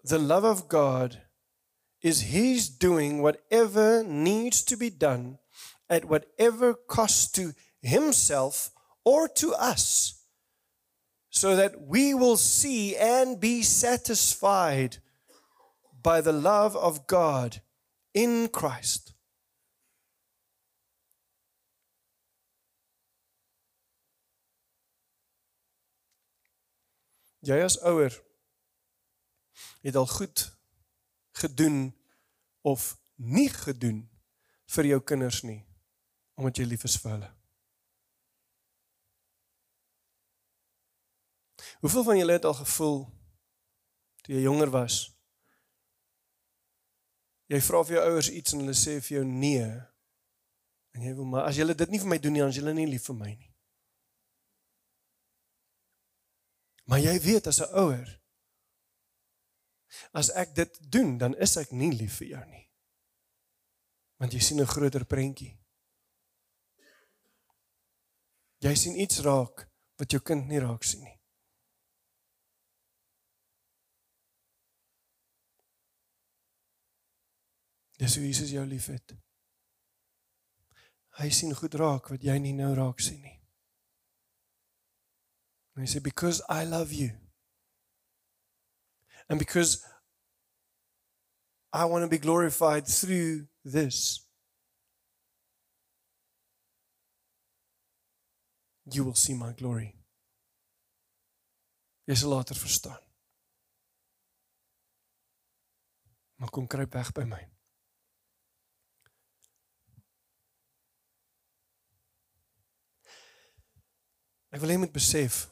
[0.04, 1.22] The love of God
[2.02, 5.38] is his doing whatever needs to be done
[5.88, 8.70] at whatever cost to himself
[9.04, 10.20] or to us
[11.30, 14.98] so that we will see and be satisfied
[16.02, 17.62] by the love of God
[18.14, 19.10] in Christ.
[27.44, 28.14] Jy as ouer
[29.84, 30.46] het al goed
[31.36, 31.92] gedoen
[32.62, 34.04] of nie gedoen
[34.76, 35.60] vir jou kinders nie
[36.34, 37.28] omdat jy lief is vir hulle.
[41.84, 43.04] Hoeveel van julle het al gevoel
[44.24, 45.13] toe jy jonger was
[47.54, 49.66] Jy vra vir jou ouers iets en hulle sê vir jou nee.
[50.94, 52.74] En jy wil maar as julle dit nie vir my doen nie, dan is julle
[52.74, 53.50] nie lief vir my nie.
[56.90, 58.10] Maar jy weet as 'n ouer
[60.12, 62.64] as ek dit doen, dan is ek nie lief vir jou nie.
[64.18, 65.58] Want jy sien 'n groter prentjie.
[68.58, 71.18] Jy sien iets raak wat jou kind nie raak sien nie.
[77.96, 79.14] Dis hoe Jesus jou liefhet.
[81.18, 83.36] Hy sien goed raak wat jy nie nou raak sien nie.
[85.74, 87.12] En hy sê because I love you.
[89.28, 89.78] And because
[91.72, 94.20] I want to be glorified through this.
[98.84, 99.94] You will see my glory.
[102.06, 103.00] Jy sal later verstaan.
[106.36, 107.53] Maar kom kruip weg by my.
[114.54, 115.48] Ek wil hê jy moet besef.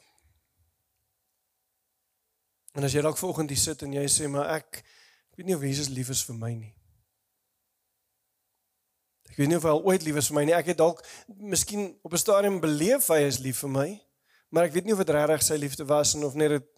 [2.79, 4.79] En as jy dalk vanoggend hier sit en jy sê maar ek
[5.33, 6.71] ek weet nie of Jesus lief is vir my nie.
[9.33, 10.55] Ek weet nie of hy ooit lief is vir my nie.
[10.55, 11.03] Ek het dalk
[11.41, 13.89] miskien op 'n stadium beleef hy is lief vir my,
[14.51, 16.69] maar ek weet nie of dit regtig sy liefde was en of net dit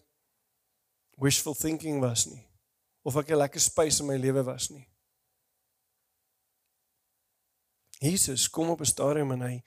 [1.19, 2.41] wishful thinking was nie.
[3.03, 4.87] Of ek 'n lekker space in my lewe was nie.
[7.99, 9.63] Jesus kom op 'n stadium en hy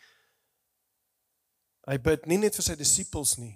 [1.88, 3.54] Hy bid nie net vir sy disippels nie,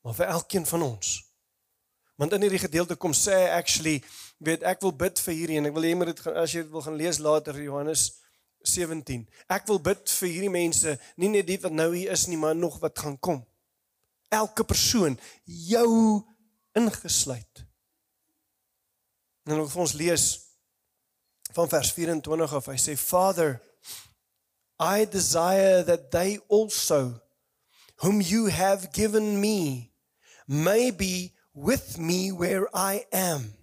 [0.00, 1.18] maar vir elkeen van ons.
[2.20, 3.98] Want in hierdie gedeelte kom sê hy actually,
[4.40, 6.64] weet ek wil bid vir hierdie en ek wil hê jy moet dit as jy
[6.64, 8.06] dit wil gaan lees later Johannes
[8.64, 9.26] 17.
[9.50, 12.56] Ek wil bid vir hierdie mense, nie net die wat nou hier is nie, maar
[12.56, 13.42] nog wat gaan kom.
[14.32, 16.22] Elke persoon, jou
[16.78, 17.64] ingesluit.
[19.50, 20.26] En ons ons lees
[21.52, 22.70] van vers 24 af.
[22.70, 23.58] Hy sê Father
[24.82, 27.22] I desire that they also,
[27.98, 29.92] whom you have given me,
[30.48, 33.54] may be with me where I am,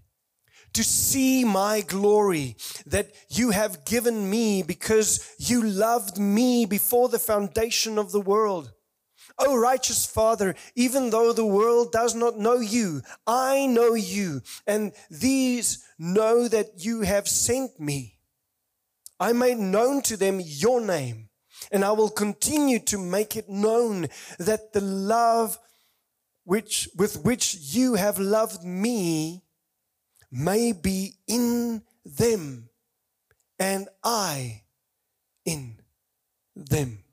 [0.72, 2.56] to see my glory
[2.86, 8.72] that you have given me because you loved me before the foundation of the world.
[9.38, 14.94] O righteous Father, even though the world does not know you, I know you, and
[15.12, 18.19] these know that you have sent me.
[19.20, 21.30] I made known to them your name,
[21.72, 24.08] and I will continue to make it known
[24.38, 25.60] that the love
[26.46, 29.44] which with which you have loved me
[30.32, 32.70] may be in them
[33.60, 34.64] and I
[35.46, 35.82] in
[36.56, 37.04] them.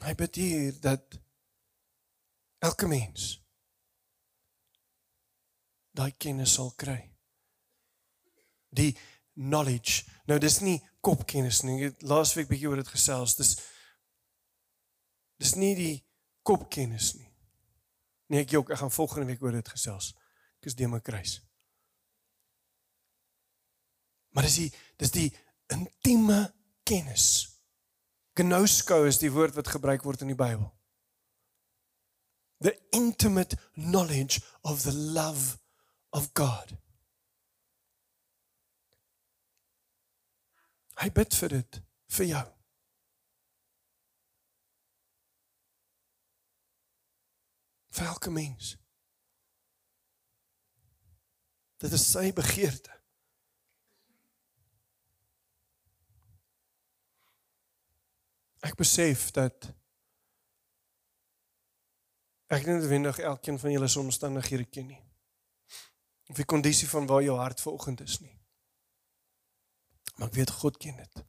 [0.00, 1.18] Hy bid hier dat
[2.62, 3.45] elke mens
[5.96, 6.98] daai kennis sal kry.
[8.76, 8.92] Die
[9.36, 10.04] knowledge.
[10.28, 11.90] Nou dis nie kopkennis nie.
[12.04, 13.36] Laasweek bietjie oor dit gesels.
[13.38, 13.56] Dis
[15.36, 15.96] dis nie die
[16.46, 17.28] kopkennis nie.
[18.32, 20.14] Nee, ek jok, ek gaan volgende week oor dit gesels.
[20.58, 21.38] Ek is die my kruis.
[24.34, 24.70] Maar dis die
[25.00, 25.28] dis die
[25.72, 26.40] intieme
[26.86, 27.26] kennis.
[28.36, 30.68] Gnosko is die woord wat gebruik word in die Bybel.
[32.64, 35.56] The intimate knowledge of the love
[36.16, 36.72] of God.
[40.96, 41.78] Hy bid vir dit
[42.16, 42.44] vir jou.
[47.96, 48.72] Vir elke mens.
[51.84, 52.92] Dit is sy begeerte.
[58.64, 59.68] Ek besef dat
[62.48, 65.05] ek nie noodwendig elkeen van julle se omstandighede ken nie
[66.26, 68.34] of die kondisie van waar jou hart vanoggend is nie.
[70.16, 71.24] Maar ek weet God ken dit.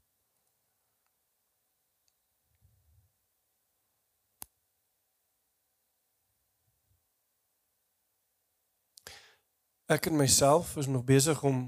[9.88, 11.62] Ek en myself is nog besig om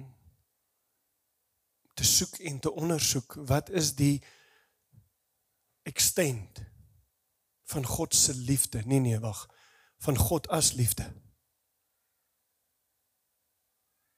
[1.95, 4.19] te soek en te ondersoek wat is die
[5.87, 6.59] extent
[7.71, 8.81] van God se liefde.
[8.85, 9.47] Nee nee, wag.
[9.97, 11.07] Van God as liefde.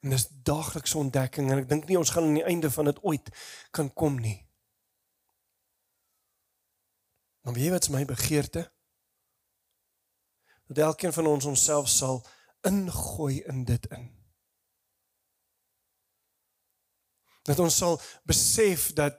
[0.02, 3.02] En dis daaglikse ontdekking en ek dink nie ons gaan aan die einde van dit
[3.06, 3.30] ooit
[3.72, 4.40] kan kom nie.
[7.42, 8.72] Maar weet my begeerte?
[10.68, 12.26] Dat elkeen van ons onsself sal
[12.62, 14.10] ingooi in dit in.
[17.42, 19.18] Dat ons sal besef dat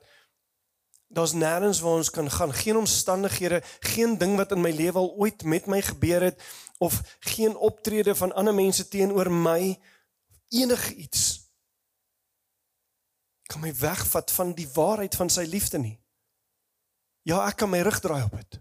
[1.13, 5.15] daar's nêrens waar ons kan gaan, geen omstandighede, geen ding wat in my lewe al
[5.15, 6.43] ooit met my gebeur het
[6.79, 9.77] of geen optrede van ander mense teenoor my
[10.53, 11.43] enigiets
[13.53, 15.97] kan my wegvat van die waarheid van sy liefde nie.
[17.29, 18.59] Ja, ek kan my rug draai op dit.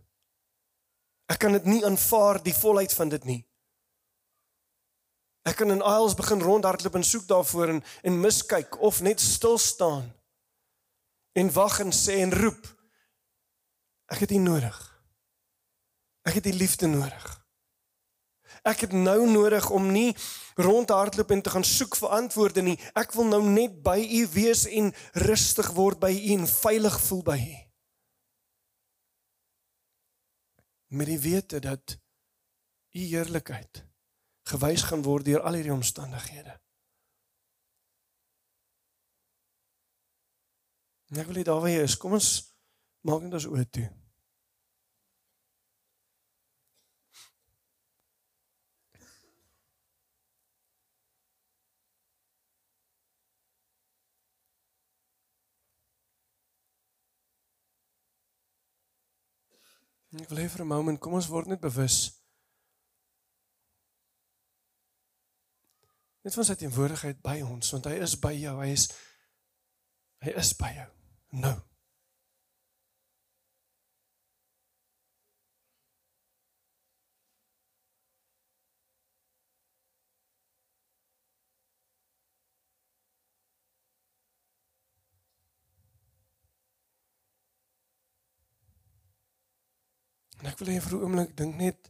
[1.31, 3.39] Ek kan dit nie aanvaar die volheid van dit nie.
[5.47, 9.57] Ek kan in aisles begin rondhardloop en soek daarvoor en en miskyk of net stil
[9.57, 10.11] staan
[11.33, 12.67] en wag en sê en roep.
[14.11, 14.77] Ek het U nodig.
[16.27, 17.40] Ek het U liefde nodig.
[18.67, 20.11] Ek het nou nodig om nie
[20.55, 22.77] rond te hardloop en te gaan soek vir antwoorde nie.
[22.93, 24.91] Ek wil nou net by U wees en
[25.25, 27.55] rustig word by U en veilig voel by U.
[30.91, 31.97] Met die wete dat
[32.91, 33.85] U heerlikheid
[34.51, 36.57] gewys gaan word deur al hierdie omstandighede.
[41.11, 42.29] En ek wil hê daar waar jy is, kom ons
[43.07, 43.87] maak net ons oë toe.
[60.19, 62.11] Ek wil hê vir 'n oomblik kom ons word net bewus.
[66.21, 68.91] Net van sy teenwoordigheid by ons, want hy is by jou, hy is
[70.21, 70.89] hy is by jou.
[71.31, 71.57] Nou.
[90.41, 91.89] En ek wil hê vir 'n oomblik dink net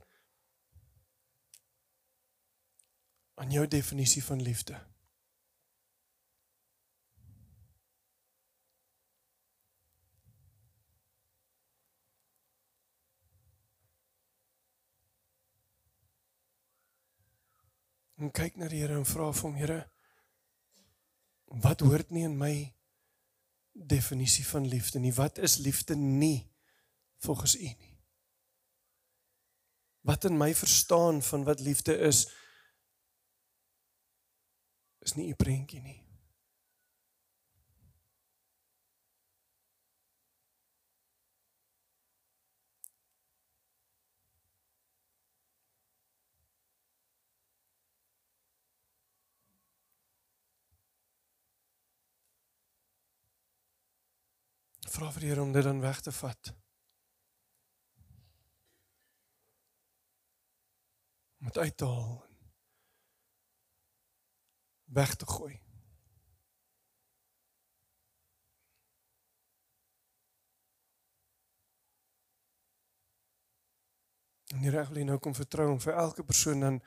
[3.40, 4.76] aan jou definisie van liefde.
[18.22, 19.80] En kyk na die Here en vra vir hom, Here,
[21.64, 22.76] wat hoort nie in my
[23.74, 25.14] definisie van liefde nie?
[25.14, 26.52] Wat is liefde nie
[27.18, 27.91] volgens U nie?
[30.02, 32.30] Wat in my verstaan van wat liefde is
[35.00, 36.00] is nie 'n prentjie nie.
[54.92, 56.61] Vra vir die Here om dit dan weg te vat.
[61.42, 62.30] Om dit uit te haal
[64.84, 65.60] weg te gooi.
[74.52, 76.82] En die reglie nou kom vertrou om vir elke persoon dan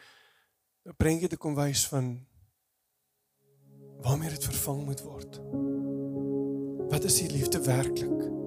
[0.84, 2.26] 'n prentjie te kom wys van
[4.04, 5.40] waarmee dit vervang moet word.
[6.90, 8.43] Wat is die liefde werklik?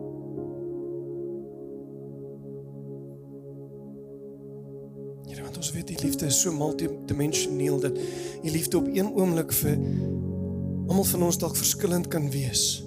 [5.57, 7.97] Ons weet die liefde is so multidimensioneel dat
[8.43, 9.77] die liefde op een oomblik vir
[10.87, 12.83] almal van ons dalk verskillend kan wees.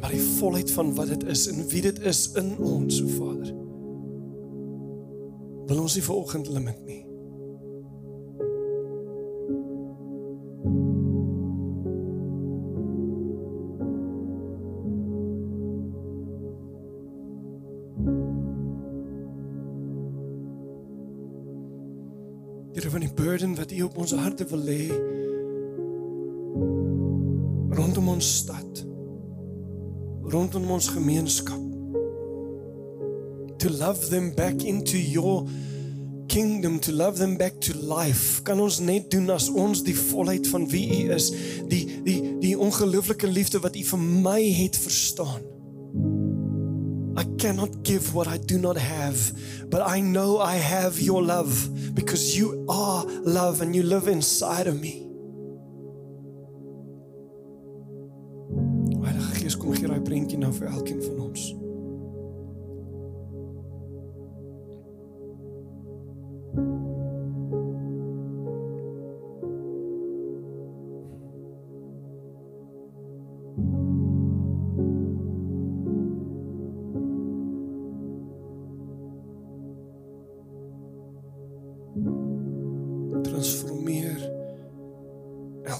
[0.00, 3.52] Maar die volheid van wat dit is en wie dit is in ons, o Vader.
[5.68, 7.02] Wil ons nie vanoggend limit nie.
[24.04, 24.82] Ons harte wil lê
[27.72, 28.82] rondom ons stad
[30.34, 31.62] rondom ons gemeenskap
[33.58, 35.46] to love them back into your
[36.28, 38.42] kingdom to love them back to life.
[38.42, 41.30] Kan ons net doen as ons die volheid van wie U is
[41.70, 45.53] die die die ongelooflike liefde wat U vir my het verstaan
[47.44, 49.18] cannot give what I do not have,
[49.68, 54.66] but I know I have your love because you are love and you live inside
[54.66, 55.04] of me.
[59.04, 61.03] Heilige Gees, kom gee daai prentjie nou vir elkeen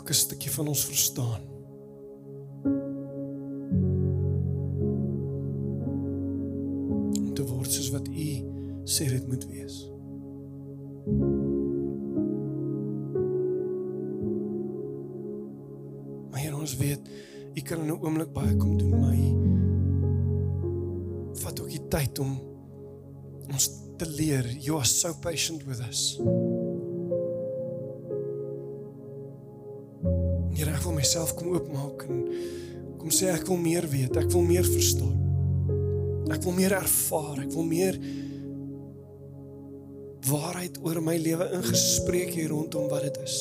[0.05, 0.55] van ons.
[0.55, 1.41] van ons verstaan.
[7.19, 8.29] Om te word soos wat U
[8.85, 9.91] sê dit moet wees.
[16.31, 17.01] Maar hier ons weet,
[17.55, 19.31] U kan in 'n oomblik baie kom doen, maar U
[21.35, 22.39] vat ook die tyd om
[23.53, 24.47] ons te leer.
[24.61, 26.19] You are so patient with us.
[31.05, 32.21] Myself kom oopmaak en
[32.97, 35.13] kom sê ek wil meer weet, ek wil meer verstaan.
[36.33, 37.99] Ek wil meer ervaar, ek wil meer
[40.25, 43.37] waarheid oor my lewe ingespreek hier rondom wat dit is.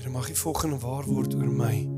[0.00, 1.91] Here mag die volgende waar word oor my.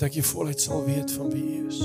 [0.00, 1.80] Dat ek voluit sal weet van wie U is.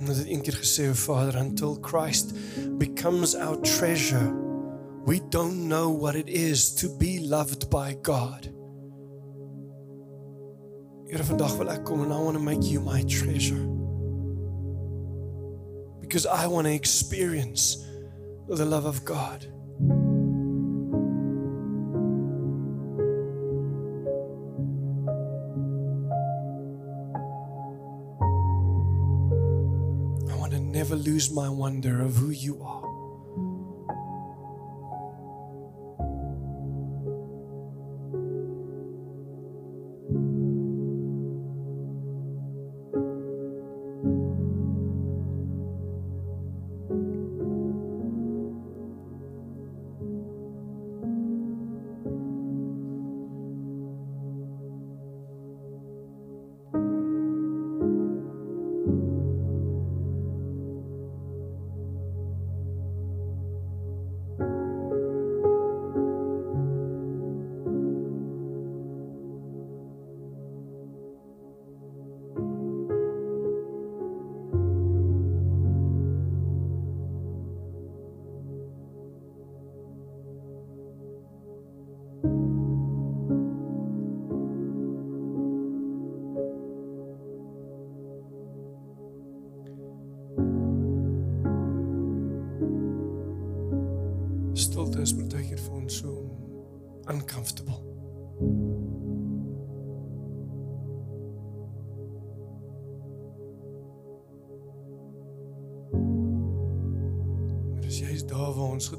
[0.00, 2.32] En dit een keer Vader, until Christ
[2.78, 4.32] becomes our treasure,
[5.04, 8.48] we don't know what it is to be loved by God.
[11.06, 13.68] Here vandag wil and I want to make you my treasure.
[16.00, 17.84] Because I want to experience
[18.48, 19.46] the love of God.
[31.00, 32.89] Lose my wonder of who you are.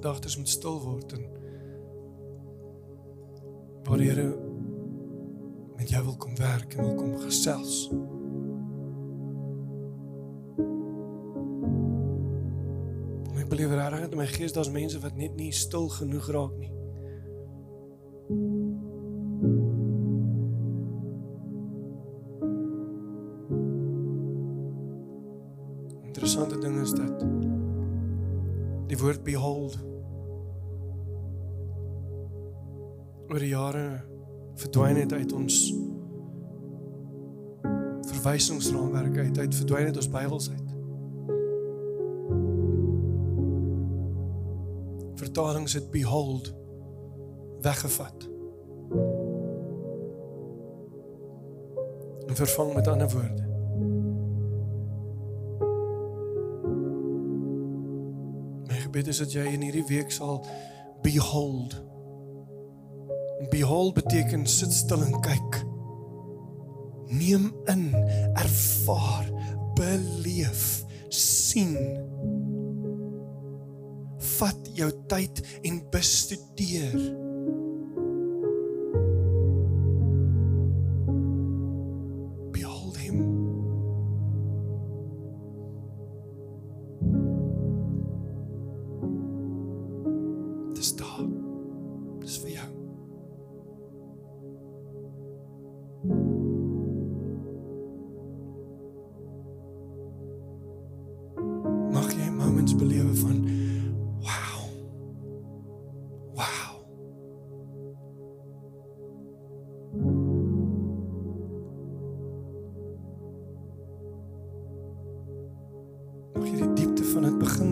[0.02, 1.26] Gedagtes moet stil word en
[3.86, 4.32] waar die Here
[5.78, 7.76] met jou wil kom werk en wil kom gesels.
[13.30, 16.58] En ek beleef regtig in my gees daar's mense wat net nie stil genoeg raak
[16.58, 16.74] nie.
[26.10, 27.26] Interessante ding is dat
[28.90, 29.78] die woord behold
[33.32, 33.86] oor die jare
[34.60, 35.62] verdwyn het uit ons
[38.12, 40.72] verwysingsraamwerk uit, uit verdwyn het ons Bybels uit.
[45.32, 46.54] vertalings het behold
[47.62, 48.30] weggevat.
[52.26, 53.50] En vervang met ander woorde.
[58.68, 60.46] My gebed is dat jy in hierdie week sal
[61.02, 61.91] behold.
[63.52, 65.60] Behold beteken sit stil en kyk.
[67.12, 67.90] Neem in,
[68.40, 69.28] ervaar,
[69.76, 71.76] beleef, sien
[74.38, 76.96] vat jou tyd en bestudeer.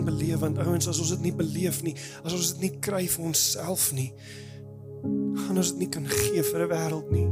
[0.04, 1.94] Begin beleef want ouens as ons dit nie beleef nie,
[2.24, 4.10] as ons dit nie kry vir onsself nie,
[5.02, 7.28] gaan ons dit nie kan gee vir 'n wêreld nie.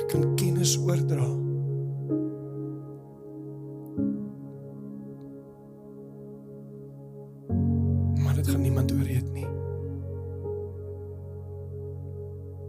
[0.00, 1.28] Ek kan kennis oordra.
[8.22, 9.48] Maar dit gaan niemand ooreet nie.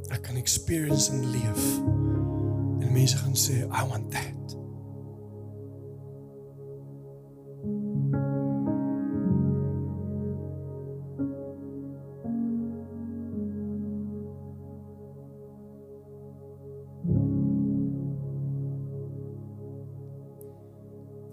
[0.09, 2.02] Ek kan experience en leef
[3.03, 4.55] mense gaan sê, "I want that."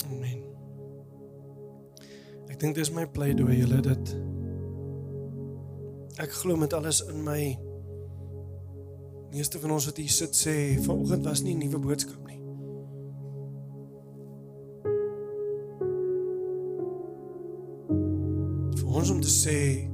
[0.05, 0.43] Amen.
[2.49, 4.17] Ek dink dis my pleidooi julle dat
[6.19, 7.70] ek glo met alles in my
[9.31, 12.41] meeste van ons wat hier sit sê vanoggend was nie 'n nuwe boodskap nie.
[18.79, 19.89] Vir ons om te sê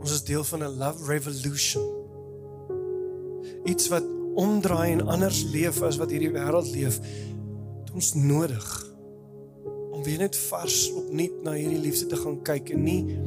[0.00, 1.82] ons is deel van 'n love revolution.
[3.64, 7.00] Iets wat omdraai en anders leef as wat hierdie wêreld leef.
[7.84, 8.94] Het ons nodig
[9.90, 13.18] om weer net vars opnuut na hierdie liefde te gaan kyk en nie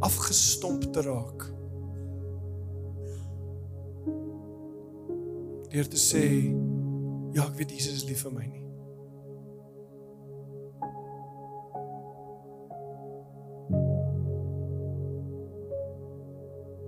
[0.00, 1.53] afgestomp te raak.
[5.74, 6.20] Deur te sê
[7.34, 8.62] ja, ek weet Jesus is lief vir my nie.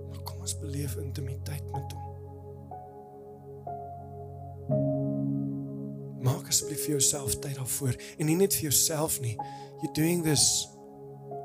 [0.07, 2.05] Maar kom ons beleef intimiteit met hom.
[6.23, 9.35] Maak asseblief vir jouself tyd daarvoor en nie net vir jouself nie.
[9.81, 10.63] You're doing this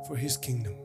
[0.06, 0.78] for his kingdom.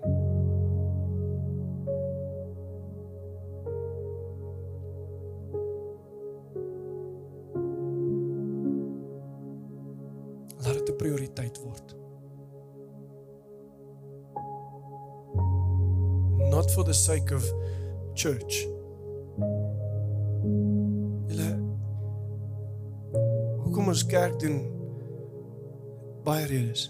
[16.97, 17.45] Sake of
[18.13, 18.65] church.
[21.27, 21.51] Julle
[23.63, 24.61] Hoekom ons kerk doen
[26.27, 26.87] baie redes.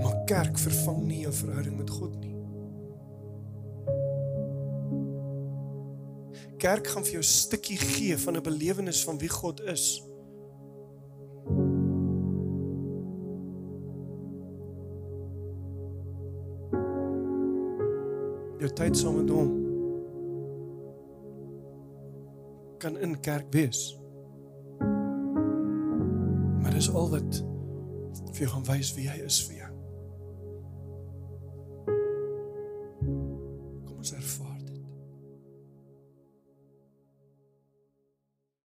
[0.00, 2.36] Maar kerk vervang nie jou verhouding met God nie.
[6.60, 10.09] Kerk gaan vir jou 'n stukkie gee van 'n belewenis van wie God is.
[18.90, 19.50] Tyd saam met hom
[22.82, 23.82] kan in kerk wees.
[26.62, 27.38] Maar dis al wat
[28.32, 29.69] vir jou gaan wys wie hy is vir jou.